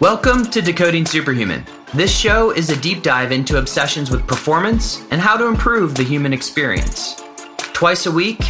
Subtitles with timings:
[0.00, 1.64] Welcome to Decoding Superhuman.
[1.94, 6.02] This show is a deep dive into obsessions with performance and how to improve the
[6.02, 7.22] human experience.
[7.58, 8.40] Twice a week,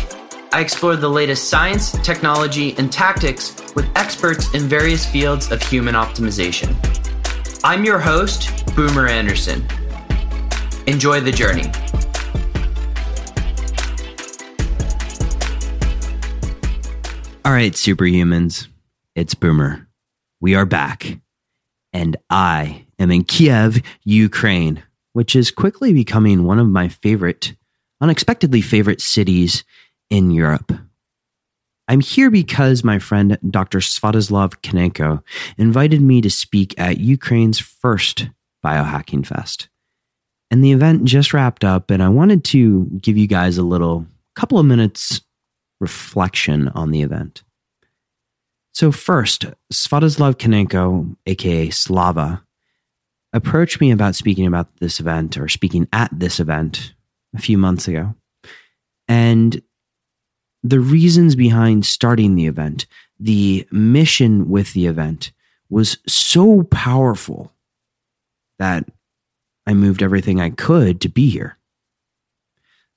[0.55, 5.95] I explore the latest science, technology, and tactics with experts in various fields of human
[5.95, 6.75] optimization.
[7.63, 9.67] I'm your host, Boomer Anderson.
[10.87, 11.67] Enjoy the journey.
[17.45, 18.69] All right, superhumans,
[19.15, 19.87] it's Boomer.
[20.41, 21.19] We are back,
[21.95, 27.55] and I am in Kiev, Ukraine, which is quickly becoming one of my favorite,
[28.01, 29.65] unexpectedly favorite cities
[30.11, 30.73] in Europe.
[31.87, 33.79] I'm here because my friend Dr.
[33.79, 35.23] Svatoslav Kanenko
[35.57, 38.29] invited me to speak at Ukraine's first
[38.65, 39.69] biohacking fest.
[40.51, 44.07] And the event just wrapped up, and I wanted to give you guys a little
[44.35, 45.21] couple of minutes
[45.81, 47.43] reflection on the event.
[48.75, 52.43] So, first, Svatoslav Kanenko, aka Slava,
[53.33, 56.93] approached me about speaking about this event or speaking at this event
[57.37, 58.15] a few months ago.
[59.07, 59.63] And
[60.65, 62.87] the reasons behind starting the event,
[63.21, 65.31] the mission with the event
[65.69, 67.53] was so powerful
[68.59, 68.89] that
[69.67, 71.59] I moved everything I could to be here.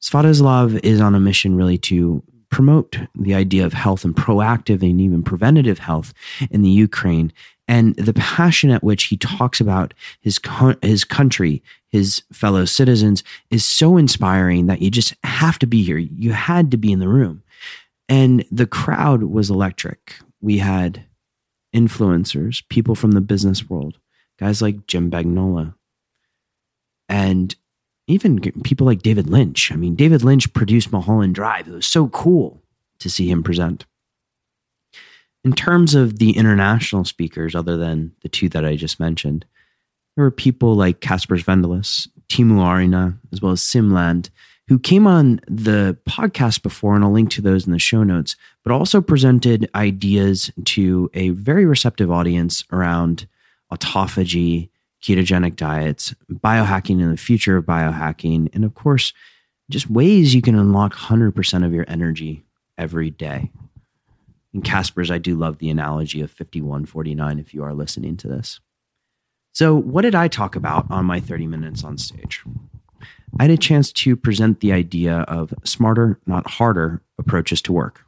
[0.01, 5.01] Svatoslav is on a mission really to promote the idea of health and proactive and
[5.01, 6.13] even preventative health
[6.49, 7.31] in the Ukraine
[7.67, 10.39] and the passion at which he talks about his
[10.81, 15.97] his country, his fellow citizens is so inspiring that you just have to be here.
[15.97, 17.43] You had to be in the room.
[18.07, 20.15] And the crowd was electric.
[20.39, 21.03] We had
[21.75, 23.97] influencers, people from the business world,
[24.39, 25.73] guys like Jim Bagnola,
[27.09, 27.53] and
[28.07, 29.71] even people like David Lynch.
[29.71, 31.67] I mean, David Lynch produced Mulholland Drive.
[31.67, 32.63] It was so cool
[32.99, 33.85] to see him present.
[35.43, 39.45] In terms of the international speakers, other than the two that I just mentioned,
[40.15, 44.29] there were people like Kaspers Vandelis, Teemu Arina, as well as Simland,
[44.67, 48.35] who came on the podcast before, and I'll link to those in the show notes,
[48.63, 53.27] but also presented ideas to a very receptive audience around
[53.71, 54.69] autophagy
[55.07, 59.13] ketogenic diets, biohacking and the future of biohacking, and of course,
[59.69, 62.43] just ways you can unlock 100% of your energy
[62.77, 63.49] every day.
[64.53, 68.59] And Casper's, I do love the analogy of 5149 if you are listening to this.
[69.53, 72.43] So, what did I talk about on my 30 minutes on stage?
[73.39, 78.03] I had a chance to present the idea of smarter, not harder approaches to work.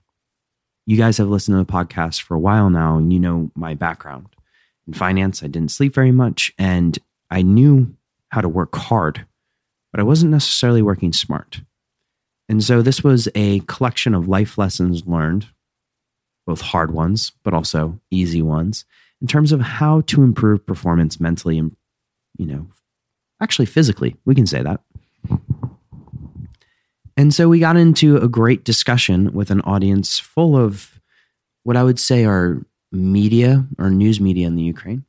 [0.86, 3.74] You guys have listened to the podcast for a while now, and you know my
[3.74, 4.28] background
[4.90, 5.44] in finance.
[5.44, 6.98] I didn't sleep very much and
[7.30, 7.96] I knew
[8.30, 9.26] how to work hard,
[9.92, 11.62] but I wasn't necessarily working smart.
[12.50, 15.48] And so this was a collection of life lessons learned,
[16.48, 18.86] both hard ones, but also easy ones,
[19.22, 21.76] in terms of how to improve performance mentally and,
[22.38, 22.68] you know,
[23.40, 24.16] actually physically.
[24.26, 24.82] We can say that.
[27.16, 31.00] And so we got into a great discussion with an audience full of
[31.64, 35.06] what I would say are media or news media in the Ukraine.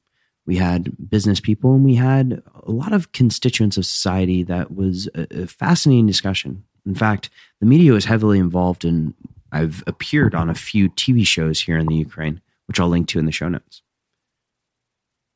[0.46, 5.08] We had business people and we had a lot of constituents of society that was
[5.14, 6.64] a, a fascinating discussion.
[6.86, 7.30] In fact,
[7.60, 9.14] the media was heavily involved in,
[9.52, 13.18] I've appeared on a few TV shows here in the Ukraine, which I'll link to
[13.18, 13.82] in the show notes.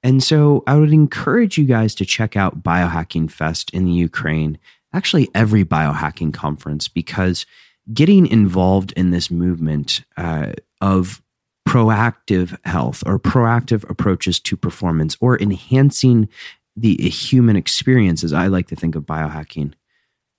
[0.03, 4.59] And so I would encourage you guys to check out Biohacking Fest in the Ukraine,
[4.93, 7.47] actually, every biohacking conference, because
[7.93, 11.23] getting involved in this movement uh, of
[11.67, 16.29] proactive health or proactive approaches to performance or enhancing
[16.77, 19.73] the human experience, as I like to think of biohacking,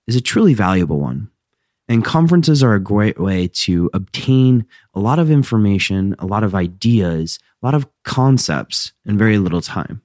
[0.06, 1.30] is a truly valuable one.
[1.88, 6.54] And conferences are a great way to obtain a lot of information, a lot of
[6.54, 10.02] ideas, a lot of concepts in very little time.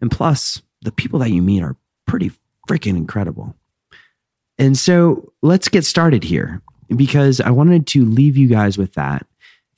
[0.00, 1.76] And plus, the people that you meet are
[2.06, 2.30] pretty
[2.68, 3.56] freaking incredible.
[4.58, 6.62] And so let's get started here
[6.94, 9.26] because I wanted to leave you guys with that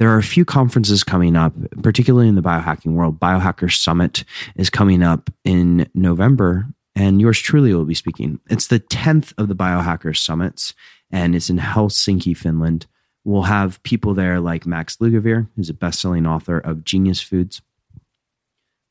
[0.00, 1.52] there are a few conferences coming up,
[1.82, 3.20] particularly in the biohacking world.
[3.20, 4.25] Biohacker Summit
[4.56, 6.64] is coming up in November,
[6.97, 8.41] and yours truly will be speaking.
[8.49, 10.73] It's the 10th of the Biohacker Summits,
[11.11, 12.87] and it's in Helsinki, Finland.
[13.25, 17.61] We'll have people there like Max Lugavere, who's a best selling author of Genius Foods.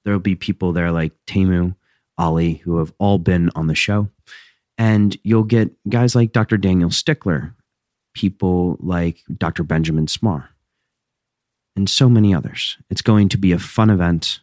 [0.06, 1.76] There will be people there like Teemu,
[2.20, 4.10] Ali, who have all been on the show.
[4.78, 6.58] And you'll get guys like Dr.
[6.58, 7.56] Daniel Stickler,
[8.14, 9.64] people like Dr.
[9.64, 10.50] Benjamin Smarr
[11.76, 12.78] and so many others.
[12.90, 14.40] It's going to be a fun event.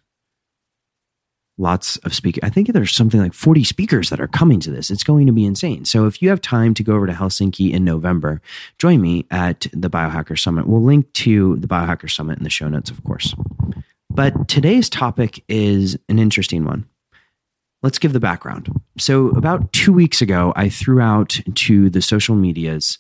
[1.58, 2.40] Lots of speakers.
[2.42, 4.90] I think there's something like 40 speakers that are coming to this.
[4.90, 5.86] It's going to be insane.
[5.86, 8.42] So if you have time to go over to Helsinki in November,
[8.78, 10.66] join me at the Biohacker Summit.
[10.66, 13.34] We'll link to the Biohacker Summit in the show notes, of course.
[14.10, 16.86] But today's topic is an interesting one.
[17.82, 18.68] Let's give the background.
[18.98, 22.98] So, about two weeks ago, I threw out to the social medias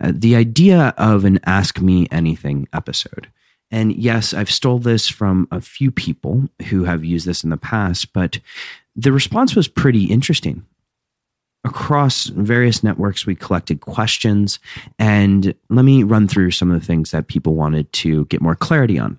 [0.00, 3.28] uh, the idea of an Ask Me Anything episode.
[3.70, 7.56] And yes, I've stole this from a few people who have used this in the
[7.56, 8.40] past, but
[8.96, 10.64] the response was pretty interesting.
[11.64, 14.58] Across various networks, we collected questions,
[14.98, 18.54] and let me run through some of the things that people wanted to get more
[18.54, 19.18] clarity on.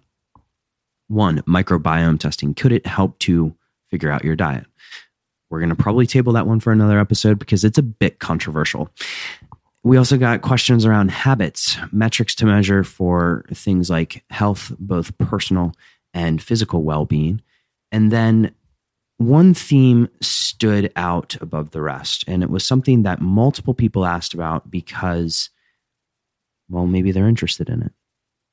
[1.10, 2.54] One, microbiome testing.
[2.54, 3.56] Could it help to
[3.90, 4.66] figure out your diet?
[5.50, 8.90] We're going to probably table that one for another episode because it's a bit controversial.
[9.83, 15.73] We also got questions around habits, metrics to measure for things like health, both personal
[16.13, 17.41] and physical well being.
[17.91, 18.53] And then
[19.17, 24.33] one theme stood out above the rest, and it was something that multiple people asked
[24.33, 25.49] about because,
[26.69, 27.91] well, maybe they're interested in it.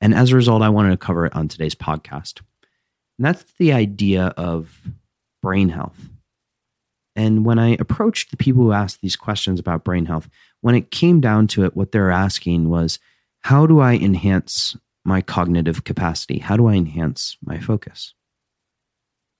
[0.01, 2.41] And as a result, I wanted to cover it on today's podcast.
[3.17, 4.81] And that's the idea of
[5.41, 5.97] brain health.
[7.17, 10.29] And when I approached the people who asked these questions about brain health,
[10.61, 12.99] when it came down to it, what they're asking was
[13.41, 16.37] how do I enhance my cognitive capacity?
[16.37, 18.13] How do I enhance my focus?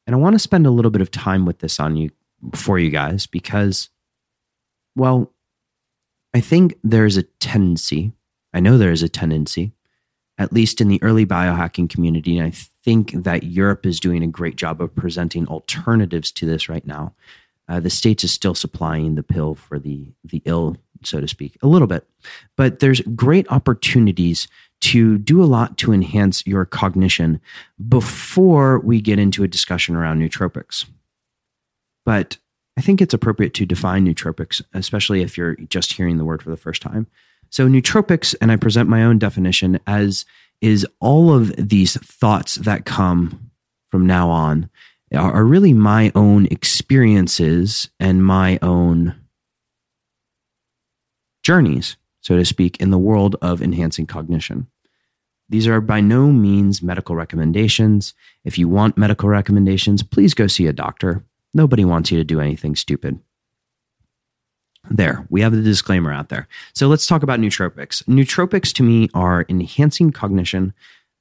[0.08, 2.10] And I want to spend a little bit of time with this on you
[2.56, 3.90] for you guys because,
[4.96, 5.34] well,
[6.34, 8.12] I think there's a tendency,
[8.54, 9.74] I know there is a tendency,
[10.40, 12.52] at least in the early biohacking community, and I
[12.84, 17.14] think that Europe is doing a great job of presenting alternatives to this right now,
[17.70, 21.58] uh, the states is still supplying the pill for the the ill, so to speak,
[21.62, 22.08] a little bit,
[22.56, 24.48] but there's great opportunities
[24.80, 27.40] to do a lot to enhance your cognition
[27.90, 30.86] before we get into a discussion around nootropics.
[32.06, 32.38] But
[32.78, 36.52] I think it's appropriate to define nootropics, especially if you're just hearing the word for
[36.52, 37.08] the first time.
[37.50, 40.26] So, nootropics, and I present my own definition as
[40.62, 43.52] is all of these thoughts that come
[43.90, 44.70] from now on
[45.16, 49.16] are really my own experiences and my own
[51.44, 54.68] journeys, so to speak, in the world of enhancing cognition.
[55.50, 58.14] These are by no means medical recommendations.
[58.44, 61.24] If you want medical recommendations, please go see a doctor.
[61.54, 63.20] Nobody wants you to do anything stupid.
[64.90, 66.48] There, we have the disclaimer out there.
[66.74, 68.04] So let's talk about nootropics.
[68.04, 70.74] Nootropics to me are enhancing cognition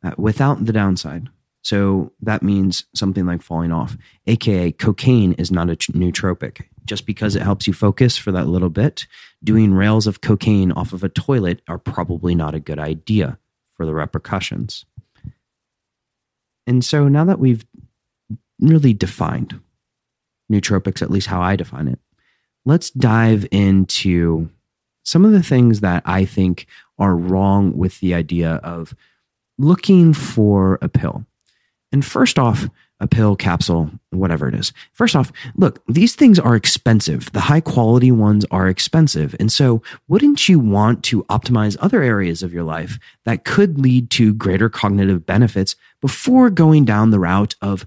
[0.03, 1.29] uh, without the downside.
[1.67, 3.97] So that means something like falling off,
[4.29, 6.63] aka cocaine is not a nootropic.
[6.85, 9.09] Just because it helps you focus for that little bit,
[9.43, 13.37] doing rails of cocaine off of a toilet are probably not a good idea
[13.75, 14.85] for the repercussions.
[16.69, 17.67] And so now that we've
[18.61, 19.59] really defined
[20.49, 21.99] nootropics, at least how I define it,
[22.65, 24.51] let's dive into
[25.03, 28.95] some of the things that I think are wrong with the idea of
[29.59, 31.27] looking for a pill.
[31.97, 32.69] And first off,
[33.01, 34.71] a pill, capsule, whatever it is.
[34.93, 37.33] First off, look, these things are expensive.
[37.33, 39.35] The high quality ones are expensive.
[39.41, 44.11] And so, wouldn't you want to optimize other areas of your life that could lead
[44.11, 47.87] to greater cognitive benefits before going down the route of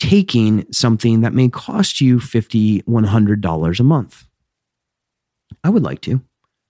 [0.00, 4.26] taking something that may cost you $50, $100 a month?
[5.62, 6.20] I would like to.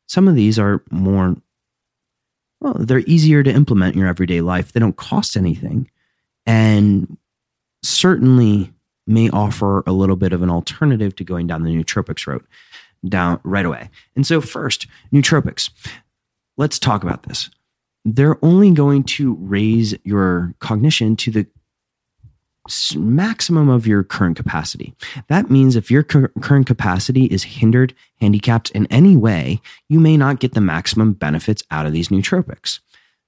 [0.07, 1.35] Some of these are more,
[2.61, 4.73] well, they're easier to implement in your everyday life.
[4.73, 5.89] They don't cost anything
[6.47, 7.17] and
[7.83, 8.73] certainly
[9.07, 12.47] may offer a little bit of an alternative to going down the nootropics route
[13.09, 13.91] down right away.
[14.15, 15.71] And so first, nootropics.
[16.57, 17.51] Let's talk about this.
[18.05, 21.47] They're only going to raise your cognition to the
[22.97, 24.95] maximum of your current capacity.
[25.29, 30.39] That means if your current capacity is hindered, handicapped in any way, you may not
[30.39, 32.79] get the maximum benefits out of these nootropics.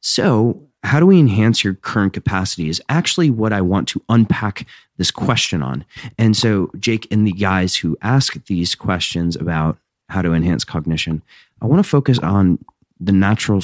[0.07, 4.67] So, how do we enhance your current capacity is actually what I want to unpack
[4.99, 5.83] this question on.
[6.19, 9.79] And so, Jake and the guys who ask these questions about
[10.11, 11.23] how to enhance cognition,
[11.63, 12.63] I want to focus on
[13.01, 13.63] the natural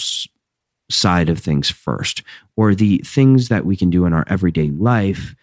[0.90, 2.22] side of things first,
[2.56, 5.34] or the things that we can do in our everyday life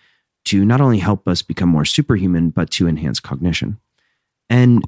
[0.46, 3.80] to not only help us become more superhuman, but to enhance cognition.
[4.50, 4.84] And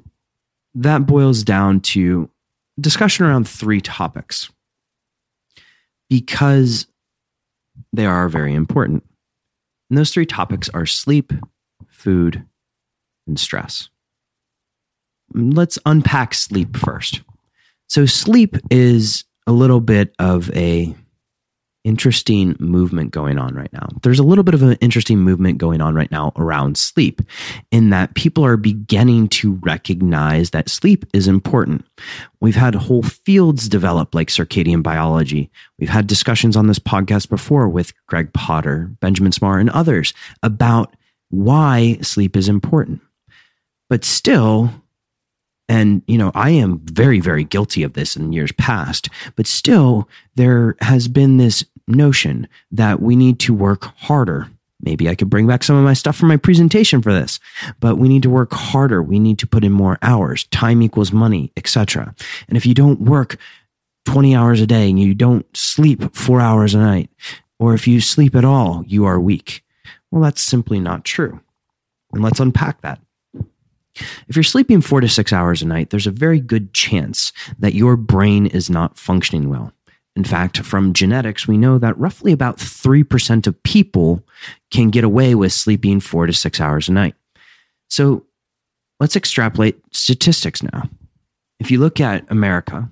[0.74, 2.32] that boils down to
[2.80, 4.50] discussion around three topics
[6.10, 6.88] because
[7.94, 9.04] they are very important.
[9.90, 11.34] And those three topics are sleep,
[11.88, 12.46] food,
[13.28, 13.90] and stress.
[15.34, 17.22] Let's unpack sleep first.
[17.88, 20.96] So, sleep is a little bit of a
[21.90, 23.90] interesting movement going on right now.
[24.04, 27.20] There's a little bit of an interesting movement going on right now around sleep,
[27.72, 31.84] in that people are beginning to recognize that sleep is important.
[32.40, 35.50] We've had whole fields develop like circadian biology.
[35.80, 40.96] We've had discussions on this podcast before with Greg Potter, Benjamin Smarr, and others about
[41.32, 43.02] why sleep is important.
[43.90, 44.70] But still,
[45.68, 50.10] and, you know, I am very, very guilty of this in years past, but still,
[50.36, 54.50] there has been this notion that we need to work harder.
[54.82, 57.40] Maybe I could bring back some of my stuff from my presentation for this,
[57.80, 59.04] but we need to work harder.
[59.04, 60.46] We need to put in more hours.
[60.46, 62.16] Time equals money, etc.
[62.48, 63.38] And if you don't work
[64.06, 67.10] 20 hours a day and you don't sleep four hours a night,
[67.60, 69.64] or if you sleep at all, you are weak.
[70.12, 71.42] Well, that's simply not true.
[72.14, 73.00] And let's unpack that.
[74.28, 77.74] If you're sleeping four to six hours a night, there's a very good chance that
[77.74, 79.74] your brain is not functioning well.
[80.20, 84.22] In fact, from genetics, we know that roughly about 3% of people
[84.70, 87.16] can get away with sleeping four to six hours a night.
[87.90, 88.26] So
[89.00, 90.90] let's extrapolate statistics now.
[91.62, 92.90] If you look at America,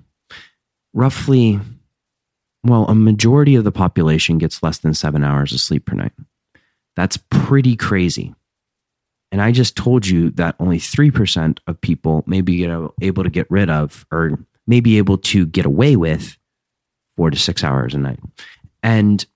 [0.94, 1.60] roughly,
[2.64, 6.12] well, a majority of the population gets less than seven hours of sleep per night.
[6.96, 8.34] That's pretty crazy.
[9.30, 13.50] And I just told you that only 3% of people may be able to get
[13.50, 16.37] rid of or may be able to get away with
[17.18, 18.20] four to six hours a night.
[18.80, 19.26] And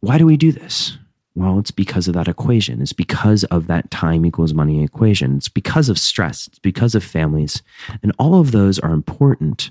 [0.00, 0.98] why do we do this?
[1.34, 2.82] Well, it's because of that equation.
[2.82, 5.38] It's because of that time equals money equation.
[5.38, 6.48] It's because of stress.
[6.48, 7.62] It's because of families.
[8.02, 9.70] And all of those are important.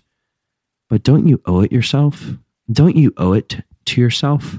[0.89, 2.31] But don't you owe it yourself?
[2.71, 4.57] Don't you owe it to yourself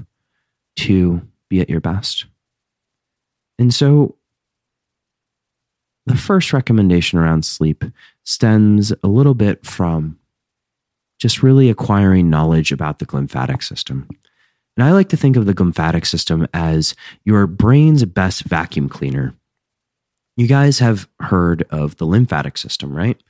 [0.77, 2.27] to be at your best?
[3.59, 4.15] And so
[6.05, 7.83] the first recommendation around sleep
[8.23, 10.17] stems a little bit from
[11.21, 14.09] just really acquiring knowledge about the glymphatic system.
[14.75, 19.35] And I like to think of the glymphatic system as your brain's best vacuum cleaner.
[20.35, 23.21] You guys have heard of the lymphatic system, right?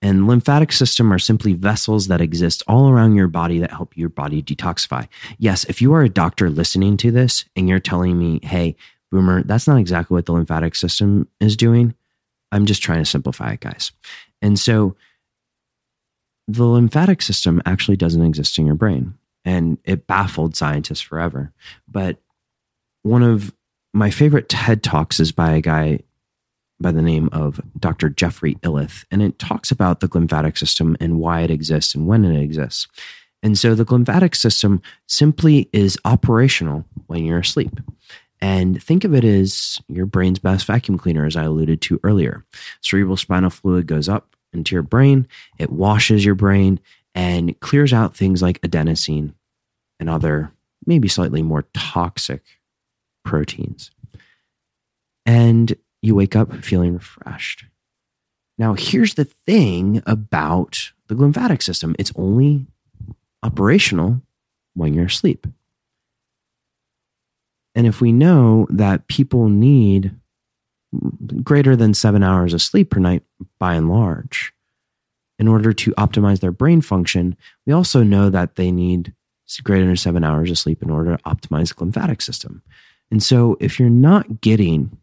[0.00, 4.10] And lymphatic system are simply vessels that exist all around your body that help your
[4.10, 5.08] body detoxify.
[5.38, 8.76] Yes, if you are a doctor listening to this and you're telling me, "Hey,
[9.10, 11.94] boomer, that's not exactly what the lymphatic system is doing."
[12.52, 13.90] I'm just trying to simplify it, guys.
[14.40, 14.94] And so
[16.50, 19.14] the lymphatic system actually doesn't exist in your brain.
[19.44, 21.52] And it baffled scientists forever.
[21.88, 22.18] But
[23.02, 23.54] one of
[23.94, 26.00] my favorite TED Talks is by a guy
[26.78, 28.08] by the name of Dr.
[28.08, 29.04] Jeffrey Iliff.
[29.10, 32.88] And it talks about the glymphatic system and why it exists and when it exists.
[33.42, 37.80] And so the glymphatic system simply is operational when you're asleep.
[38.40, 42.44] And think of it as your brain's best vacuum cleaner, as I alluded to earlier.
[42.80, 45.26] Cerebral spinal fluid goes up into your brain,
[45.58, 46.80] it washes your brain
[47.14, 49.34] and clears out things like adenosine
[49.98, 50.52] and other,
[50.86, 52.42] maybe slightly more toxic
[53.24, 53.90] proteins.
[55.26, 57.64] And you wake up feeling refreshed.
[58.58, 62.66] Now, here's the thing about the glymphatic system it's only
[63.42, 64.20] operational
[64.74, 65.46] when you're asleep.
[67.74, 70.12] And if we know that people need
[71.42, 73.22] greater than seven hours of sleep per night
[73.58, 74.52] by and large,
[75.38, 79.14] in order to optimize their brain function, we also know that they need
[79.62, 82.62] greater than seven hours of sleep in order to optimize the glymphatic system.
[83.10, 84.98] And so if you're not getting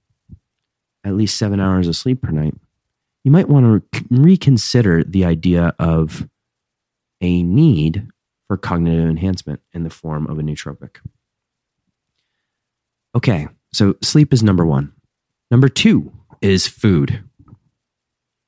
[1.04, 2.54] at least seven hours of sleep per night,
[3.24, 6.30] you might want to reconsider the idea of
[7.20, 8.08] a need
[8.48, 10.98] for cognitive enhancement in the form of a nootropic.
[13.16, 14.94] Okay, so sleep is number one.
[15.50, 16.12] Number two
[16.42, 17.24] is food.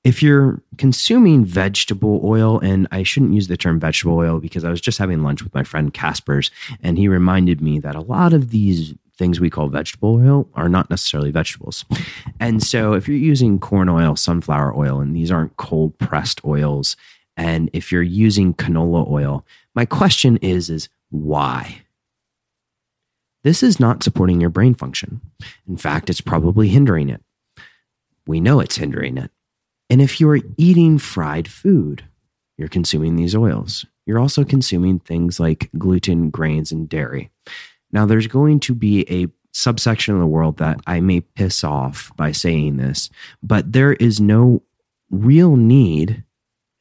[0.03, 4.70] If you're consuming vegetable oil, and I shouldn't use the term vegetable oil because I
[4.70, 6.51] was just having lunch with my friend Casper's,
[6.82, 10.70] and he reminded me that a lot of these things we call vegetable oil are
[10.70, 11.84] not necessarily vegetables.
[12.39, 16.96] And so if you're using corn oil, sunflower oil, and these aren't cold pressed oils,
[17.36, 21.82] and if you're using canola oil, my question is, is why?
[23.43, 25.22] This is not supporting your brain function.
[25.67, 27.24] In fact, it's probably hindering it.
[28.27, 29.31] We know it's hindering it.
[29.89, 32.03] And if you're eating fried food,
[32.58, 33.86] you're consuming these oils.
[34.05, 37.31] You're also consuming things like gluten, grains, and dairy.
[37.91, 42.12] Now, there's going to be a subsection of the world that I may piss off
[42.15, 43.10] by saying this,
[43.41, 44.62] but there is no
[45.10, 46.24] real need,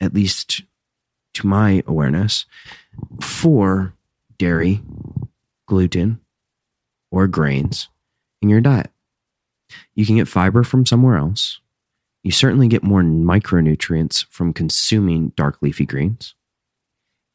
[0.01, 0.63] at least
[1.35, 2.45] to my awareness,
[3.21, 3.95] for
[4.37, 4.83] dairy,
[5.67, 6.21] gluten,
[7.11, 7.89] or grains
[8.43, 8.91] in your diet.
[9.95, 11.61] You can get fiber from somewhere else.
[12.23, 16.35] You certainly get more micronutrients from consuming dark leafy greens.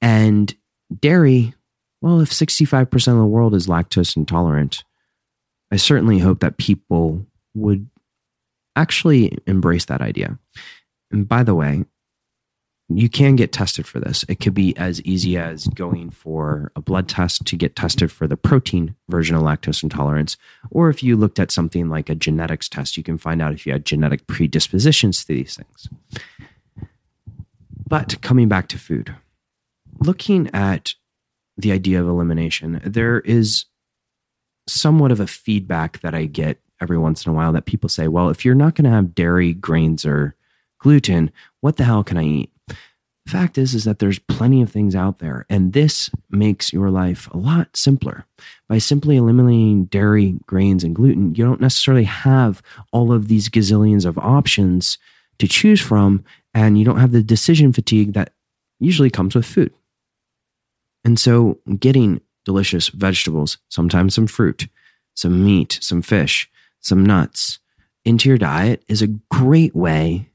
[0.01, 0.53] And
[0.99, 1.53] dairy,
[2.01, 4.83] Well, if 65% of the world is lactose intolerant,
[5.71, 7.89] I certainly hope that people would
[8.75, 10.37] actually embrace that idea.
[11.11, 11.85] And by the way,
[12.99, 14.25] you can get tested for this.
[14.27, 18.27] It could be as easy as going for a blood test to get tested for
[18.27, 20.37] the protein version of lactose intolerance.
[20.71, 23.65] Or if you looked at something like a genetics test, you can find out if
[23.65, 25.89] you had genetic predispositions to these things.
[27.87, 29.15] But coming back to food,
[29.99, 30.95] looking at
[31.57, 33.65] the idea of elimination, there is
[34.67, 38.07] somewhat of a feedback that I get every once in a while that people say,
[38.07, 40.35] well, if you're not going to have dairy, grains, or
[40.79, 41.31] gluten,
[41.61, 42.52] what the hell can I eat?
[43.27, 47.29] Fact is, is that there's plenty of things out there, and this makes your life
[47.31, 48.25] a lot simpler.
[48.67, 52.61] By simply eliminating dairy, grains, and gluten, you don't necessarily have
[52.91, 54.97] all of these gazillions of options
[55.39, 58.33] to choose from, and you don't have the decision fatigue that
[58.79, 59.73] usually comes with food.
[61.05, 64.67] And so, getting delicious vegetables, sometimes some fruit,
[65.15, 66.49] some meat, some fish,
[66.81, 67.59] some nuts
[68.05, 70.29] into your diet is a great way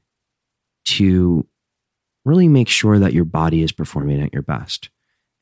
[0.85, 1.45] to
[2.25, 4.89] really make sure that your body is performing at your best.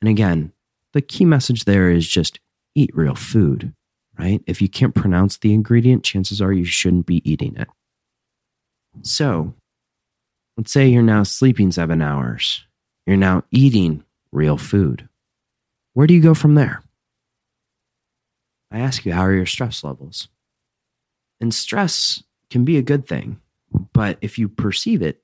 [0.02, 0.52] And again,
[0.94, 2.40] the key message there is just
[2.76, 3.74] eat real food,
[4.18, 4.42] right?
[4.48, 7.68] If you can't pronounce the ingredient, chances are you shouldn't be eating it.
[9.02, 9.54] So,
[10.56, 12.66] let's say you're now sleeping seven hours,
[13.06, 15.08] you're now eating real food.
[15.94, 16.84] Where do you go from there?
[18.72, 20.28] I ask you, how are your stress levels?
[21.40, 23.40] And stress can be a good thing,
[23.94, 25.22] but if you perceive it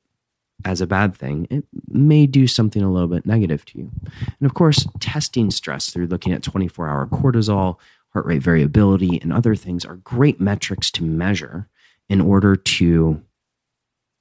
[0.66, 3.92] as a bad thing, it may do something a little bit negative to you.
[4.40, 7.78] And of course, testing stress through looking at 24 hour cortisol,
[8.10, 11.68] heart rate variability, and other things are great metrics to measure
[12.10, 13.22] in order to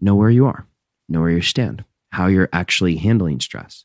[0.01, 0.67] know where you are,
[1.09, 3.85] know where you stand, how you're actually handling stress.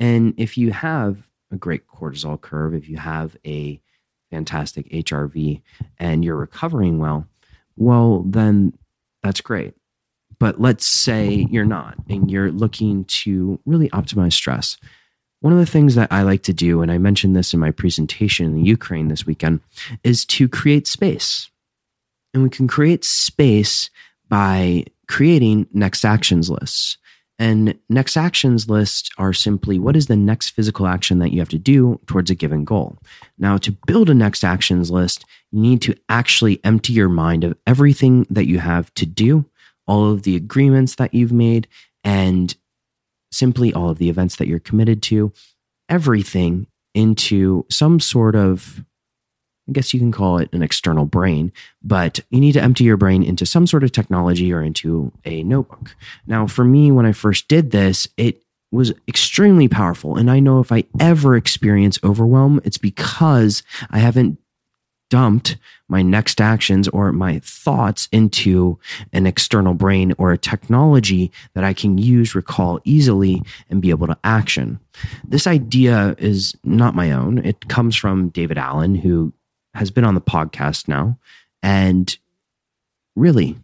[0.00, 3.80] And if you have a great cortisol curve, if you have a
[4.30, 5.62] fantastic HRV
[5.98, 7.26] and you're recovering well,
[7.76, 8.74] well, then
[9.22, 9.74] that's great.
[10.38, 14.76] But let's say you're not and you're looking to really optimize stress.
[15.40, 17.70] One of the things that I like to do, and I mentioned this in my
[17.70, 19.60] presentation in Ukraine this weekend,
[20.02, 21.50] is to create space.
[22.32, 23.90] And we can create space
[24.28, 26.96] by creating next actions lists.
[27.38, 31.48] And next actions lists are simply what is the next physical action that you have
[31.50, 32.96] to do towards a given goal.
[33.38, 37.56] Now, to build a next actions list, you need to actually empty your mind of
[37.66, 39.44] everything that you have to do,
[39.86, 41.68] all of the agreements that you've made,
[42.02, 42.56] and
[43.32, 45.32] simply all of the events that you're committed to,
[45.88, 48.84] everything into some sort of
[49.68, 51.50] I guess you can call it an external brain,
[51.82, 55.42] but you need to empty your brain into some sort of technology or into a
[55.42, 55.96] notebook.
[56.26, 60.16] Now, for me, when I first did this, it was extremely powerful.
[60.16, 64.38] And I know if I ever experience overwhelm, it's because I haven't
[65.14, 68.76] dumped my next actions or my thoughts into
[69.12, 74.08] an external brain or a technology that I can use, recall easily, and be able
[74.08, 74.80] to action.
[75.22, 77.38] This idea is not my own.
[77.46, 79.32] It comes from David Allen, who
[79.74, 81.16] has been on the podcast now,
[81.62, 82.18] and
[83.14, 83.56] really,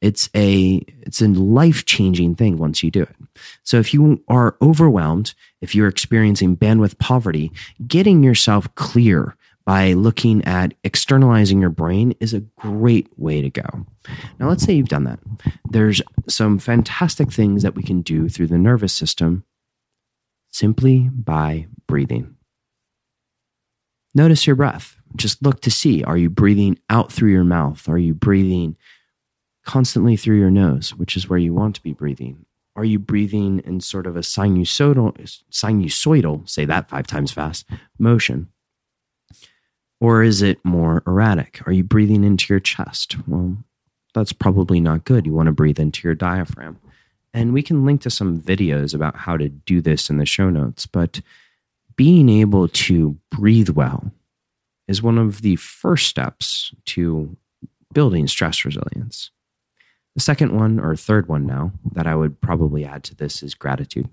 [0.00, 3.16] it's a it's a life changing thing once you do it.
[3.64, 7.50] So if you are overwhelmed, if you're experiencing bandwidth poverty,
[7.84, 9.34] getting yourself clear
[9.66, 13.86] by looking at externalizing your brain is a great way to go.
[14.38, 15.20] Now, let's say you've done that.
[15.68, 19.44] There's some fantastic things that we can do through the nervous system
[20.50, 22.36] simply by breathing.
[24.14, 27.88] Notice your breath just look to see are you breathing out through your mouth?
[27.88, 28.76] Are you breathing
[29.64, 32.44] constantly through your nose, which is where you want to be breathing?
[32.76, 37.66] Are you breathing in sort of a sinusoidal, sinusoidal, say that five times fast,
[37.98, 38.48] motion?
[40.00, 41.66] Or is it more erratic?
[41.66, 43.16] Are you breathing into your chest?
[43.26, 43.56] Well,
[44.14, 45.26] that's probably not good.
[45.26, 46.78] You want to breathe into your diaphragm.
[47.32, 50.50] And we can link to some videos about how to do this in the show
[50.50, 50.86] notes.
[50.86, 51.20] But
[51.96, 54.12] being able to breathe well,
[54.88, 57.36] is one of the first steps to
[57.92, 59.30] building stress resilience.
[60.14, 63.54] The second one, or third one now, that I would probably add to this is
[63.54, 64.08] gratitude.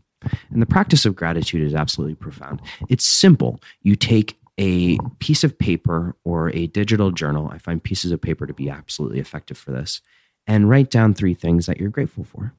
[0.51, 2.61] And the practice of gratitude is absolutely profound.
[2.89, 3.59] It's simple.
[3.81, 7.49] You take a piece of paper or a digital journal.
[7.51, 10.01] I find pieces of paper to be absolutely effective for this.
[10.47, 12.53] And write down three things that you're grateful for.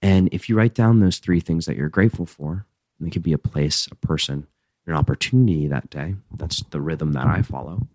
[0.00, 2.66] And if you write down those three things that you're grateful for,
[2.98, 4.46] and it could be a place, a person,
[4.86, 7.86] an opportunity that day, that's the rhythm that I follow,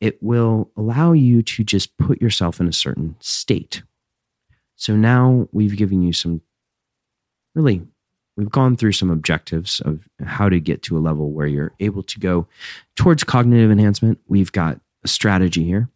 [0.00, 3.82] it will allow you to just put yourself in a certain state.
[4.76, 6.40] So now we've given you some
[7.54, 7.82] really
[8.36, 12.02] We've gone through some objectives of how to get to a level where you're able
[12.04, 12.46] to go
[12.96, 14.20] towards cognitive enhancement.
[14.26, 15.90] We've got a strategy here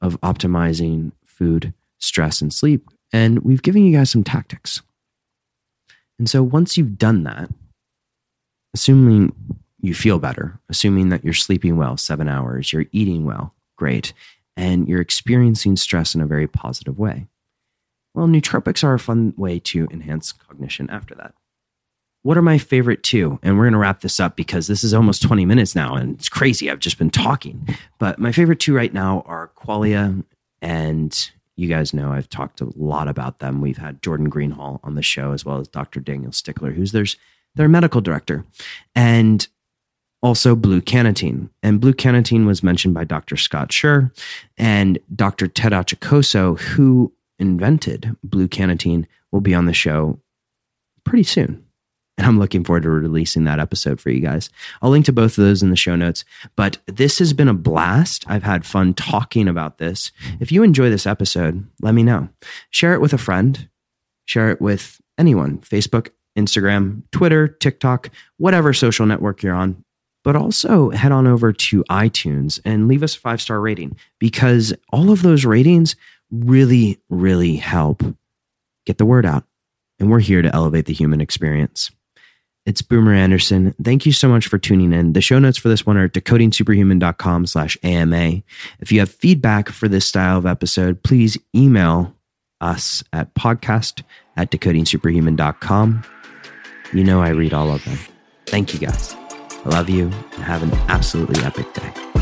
[0.00, 2.88] of optimizing food, stress, and sleep.
[3.12, 4.82] And we've given you guys some tactics.
[6.18, 7.50] And so once you've done that,
[8.74, 9.34] assuming
[9.80, 14.12] you feel better, assuming that you're sleeping well, seven hours, you're eating well, great,
[14.56, 17.26] and you're experiencing stress in a very positive way.
[18.14, 21.34] Well, nootropics are a fun way to enhance cognition after that.
[22.22, 23.38] What are my favorite two?
[23.42, 26.16] And we're going to wrap this up because this is almost 20 minutes now and
[26.16, 26.70] it's crazy.
[26.70, 27.66] I've just been talking.
[27.98, 30.22] But my favorite two right now are Qualia
[30.60, 33.60] and you guys know I've talked a lot about them.
[33.60, 36.00] We've had Jordan Greenhall on the show as well as Dr.
[36.00, 37.06] Daniel Stickler, who's their,
[37.54, 38.44] their medical director.
[38.94, 39.46] And
[40.22, 41.48] also blue cannatine.
[41.62, 43.36] And blue cannatine was mentioned by Dr.
[43.36, 44.10] Scott Sherr
[44.58, 45.48] and Dr.
[45.48, 50.18] Ted Achacoso, who invented blue cannatine, will be on the show
[51.04, 51.64] pretty soon.
[52.20, 54.50] And I'm looking forward to releasing that episode for you guys.
[54.82, 56.22] I'll link to both of those in the show notes.
[56.54, 58.26] But this has been a blast.
[58.28, 60.12] I've had fun talking about this.
[60.38, 62.28] If you enjoy this episode, let me know.
[62.68, 63.70] Share it with a friend,
[64.26, 69.82] share it with anyone Facebook, Instagram, Twitter, TikTok, whatever social network you're on.
[70.22, 74.74] But also head on over to iTunes and leave us a five star rating because
[74.90, 75.96] all of those ratings
[76.30, 78.02] really, really help
[78.84, 79.44] get the word out.
[79.98, 81.90] And we're here to elevate the human experience.
[82.66, 83.74] It's Boomer Anderson.
[83.82, 85.14] Thank you so much for tuning in.
[85.14, 88.42] The show notes for this one are decodingsuperhuman.com slash AMA.
[88.80, 92.14] If you have feedback for this style of episode, please email
[92.60, 94.02] us at podcast
[94.36, 96.02] at decodingsuperhuman.com.
[96.92, 97.98] You know I read all of them.
[98.46, 99.14] Thank you guys.
[99.64, 102.19] I love you and have an absolutely epic day.